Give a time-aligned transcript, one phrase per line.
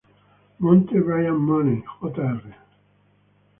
[0.57, 2.39] Monte Bryan Money Jr.